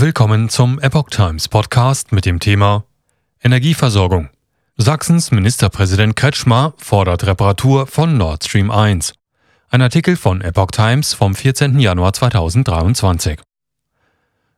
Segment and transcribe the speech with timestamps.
[0.00, 2.84] Willkommen zum Epoch Times Podcast mit dem Thema
[3.42, 4.30] Energieversorgung.
[4.78, 9.12] Sachsens Ministerpräsident Kretschmer fordert Reparatur von Nord Stream 1.
[9.68, 11.78] Ein Artikel von Epoch Times vom 14.
[11.78, 13.40] Januar 2023.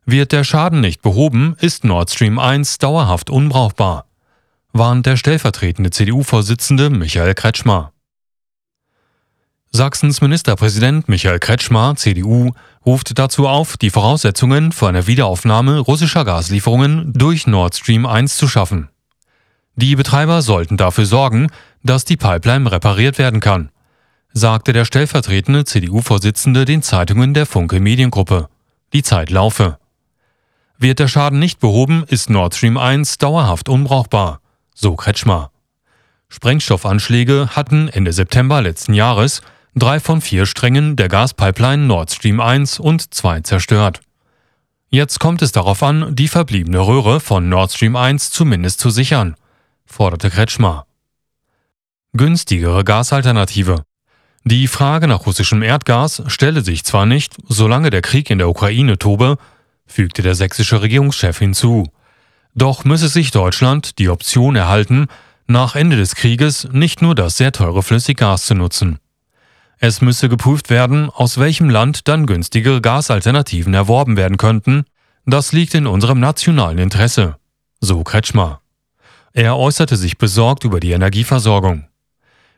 [0.04, 4.06] Wird der Schaden nicht behoben, ist Nord Stream 1 dauerhaft unbrauchbar,
[4.72, 7.92] warnt der stellvertretende CDU-Vorsitzende Michael Kretschmer.
[9.72, 12.52] Sachsens Ministerpräsident Michael Kretschmer, CDU,
[12.84, 18.48] ruft dazu auf, die Voraussetzungen für eine Wiederaufnahme russischer Gaslieferungen durch Nord Stream 1 zu
[18.48, 18.88] schaffen.
[19.76, 21.48] Die Betreiber sollten dafür sorgen,
[21.82, 23.70] dass die Pipeline repariert werden kann,
[24.32, 28.48] sagte der stellvertretende CDU-Vorsitzende den Zeitungen der Funke Mediengruppe.
[28.92, 29.78] Die Zeit laufe.
[30.78, 34.40] Wird der Schaden nicht behoben, ist Nord Stream 1 dauerhaft unbrauchbar,
[34.74, 35.50] so Kretschmer.
[36.28, 39.42] Sprengstoffanschläge hatten Ende September letzten Jahres
[39.74, 44.00] drei von vier Strängen der Gaspipeline Nord Stream 1 und 2 zerstört.
[44.90, 49.36] Jetzt kommt es darauf an, die verbliebene Röhre von Nord Stream 1 zumindest zu sichern,
[49.86, 50.86] forderte Kretschmer.
[52.12, 53.84] Günstigere Gasalternative.
[54.44, 58.98] Die Frage nach russischem Erdgas stelle sich zwar nicht, solange der Krieg in der Ukraine
[58.98, 59.38] tobe,
[59.86, 61.88] fügte der sächsische Regierungschef hinzu.
[62.54, 65.06] Doch müsse sich Deutschland die Option erhalten,
[65.46, 68.98] nach Ende des Krieges nicht nur das sehr teure Flüssiggas zu nutzen.
[69.84, 74.84] Es müsse geprüft werden, aus welchem Land dann günstigere Gasalternativen erworben werden könnten.
[75.26, 77.34] Das liegt in unserem nationalen Interesse.
[77.80, 78.60] So Kretschmer.
[79.32, 81.88] Er äußerte sich besorgt über die Energieversorgung.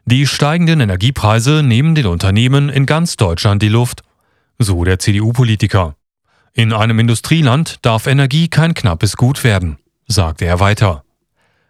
[0.04, 4.02] Die steigenden Energiepreise nehmen den Unternehmen in ganz Deutschland die Luft.
[4.58, 5.96] So der CDU-Politiker.
[6.52, 11.03] In einem Industrieland darf Energie kein knappes Gut werden, sagte er weiter.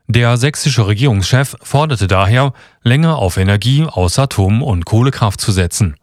[0.06, 2.52] Der sächsische Regierungschef forderte daher,
[2.83, 5.97] länger auf Energie aus Atom- und Kohlekraft zu setzen.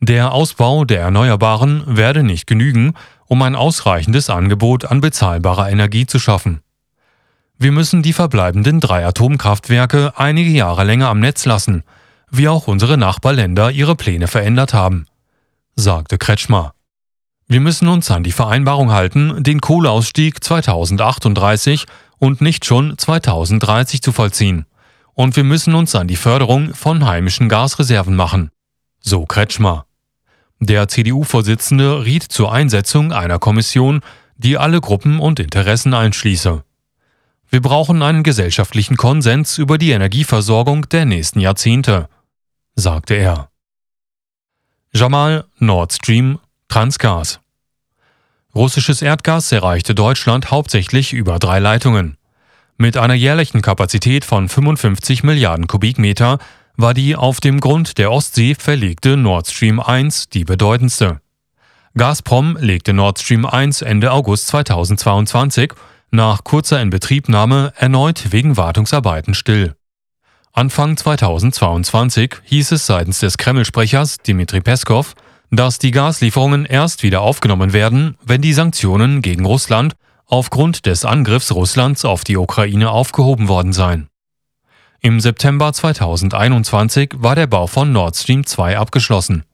[0.00, 2.94] Der Ausbau der Erneuerbaren werde nicht genügen,
[3.26, 6.62] um ein ausreichendes Angebot an bezahlbarer Energie zu schaffen.
[7.58, 11.82] Wir müssen die verbleibenden drei Atomkraftwerke einige Jahre länger am Netz lassen,
[12.30, 15.04] wie auch unsere Nachbarländer ihre Pläne verändert haben,
[15.76, 16.72] sagte Kretschmer.
[17.46, 21.84] Wir müssen uns an die Vereinbarung halten, den Kohleausstieg 2038
[22.20, 24.66] und nicht schon 2030 zu vollziehen.
[25.14, 28.50] Und wir müssen uns an die Förderung von heimischen Gasreserven machen.
[29.00, 29.86] So Kretschmer.
[30.60, 34.02] Der CDU-Vorsitzende riet zur Einsetzung einer Kommission,
[34.36, 36.62] die alle Gruppen und Interessen einschließe.
[37.48, 42.08] Wir brauchen einen gesellschaftlichen Konsens über die Energieversorgung der nächsten Jahrzehnte,
[42.76, 43.50] sagte er.
[44.92, 46.38] Jamal Nord Stream
[46.68, 47.40] Transgas
[48.54, 52.16] Russisches Erdgas erreichte Deutschland hauptsächlich über drei Leitungen.
[52.76, 56.38] Mit einer jährlichen Kapazität von 55 Milliarden Kubikmeter
[56.76, 61.20] war die auf dem Grund der Ostsee verlegte Nord Stream 1 die bedeutendste.
[61.96, 65.72] Gazprom legte Nord Stream 1 Ende August 2022
[66.10, 69.76] nach kurzer Inbetriebnahme erneut wegen Wartungsarbeiten still.
[70.52, 75.14] Anfang 2022 hieß es seitens des Kreml-Sprechers Dmitri Peskov,
[75.50, 79.94] dass die Gaslieferungen erst wieder aufgenommen werden, wenn die Sanktionen gegen Russland
[80.26, 84.08] aufgrund des Angriffs Russlands auf die Ukraine aufgehoben worden seien.
[85.00, 89.44] Im September 2021 war der Bau von Nord Stream 2 abgeschlossen.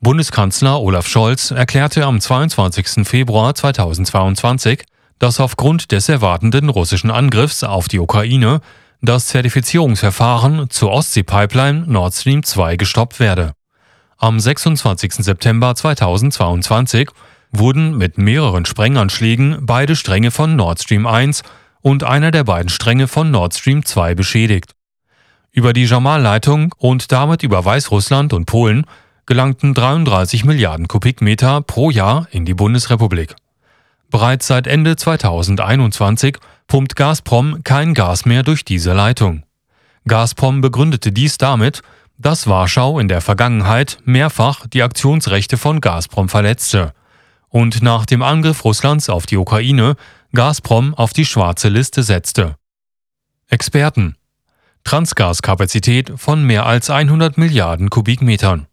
[0.00, 3.06] Bundeskanzler Olaf Scholz erklärte am 22.
[3.06, 4.84] Februar 2022,
[5.18, 8.60] dass aufgrund des erwartenden russischen Angriffs auf die Ukraine
[9.00, 13.52] das Zertifizierungsverfahren zur Ostsee-Pipeline Nord Stream 2 gestoppt werde.
[14.18, 15.12] Am 26.
[15.14, 17.10] September 2022
[17.50, 21.42] wurden mit mehreren Sprenganschlägen beide Stränge von Nord Stream 1
[21.82, 24.74] und einer der beiden Stränge von Nord Stream 2 beschädigt.
[25.50, 28.86] Über die Jamal-Leitung und damit über Weißrussland und Polen
[29.26, 33.34] gelangten 33 Milliarden Kubikmeter pro Jahr in die Bundesrepublik.
[34.10, 36.38] Bereits seit Ende 2021
[36.68, 39.42] pumpt Gazprom kein Gas mehr durch diese Leitung.
[40.06, 41.82] Gazprom begründete dies damit,
[42.18, 46.92] dass Warschau in der Vergangenheit mehrfach die Aktionsrechte von Gazprom verletzte
[47.48, 49.96] und nach dem Angriff Russlands auf die Ukraine
[50.32, 52.56] Gazprom auf die schwarze Liste setzte.
[53.48, 54.16] Experten
[54.84, 58.66] Transgaskapazität von mehr als 100 Milliarden Kubikmetern.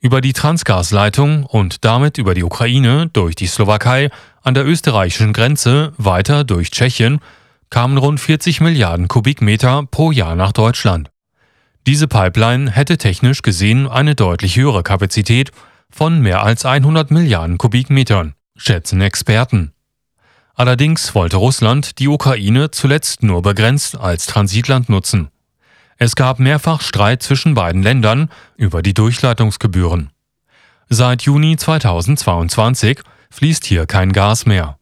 [0.00, 4.10] Über die Transgasleitung und damit über die Ukraine durch die Slowakei
[4.42, 7.20] an der österreichischen Grenze weiter durch Tschechien
[7.68, 11.10] kamen rund 40 Milliarden Kubikmeter pro Jahr nach Deutschland.
[11.90, 15.50] Diese Pipeline hätte technisch gesehen eine deutlich höhere Kapazität
[15.90, 19.72] von mehr als 100 Milliarden Kubikmetern, schätzen Experten.
[20.54, 25.30] Allerdings wollte Russland die Ukraine zuletzt nur begrenzt als Transitland nutzen.
[25.96, 30.10] Es gab mehrfach Streit zwischen beiden Ländern über die Durchleitungsgebühren.
[30.88, 33.00] Seit Juni 2022
[33.32, 34.78] fließt hier kein Gas mehr.